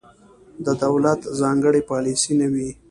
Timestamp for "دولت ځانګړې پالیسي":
0.83-2.33